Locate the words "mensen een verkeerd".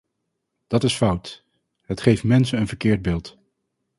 2.23-3.01